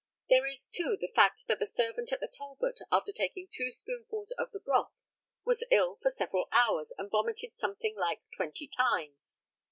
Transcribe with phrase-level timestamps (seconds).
[0.29, 4.31] There is, too, the fact that the servant at the Talbot, after taking two spoonfuls
[4.31, 4.93] of the broth,
[5.45, 9.41] was ill for several hours, and vomited something like twenty times.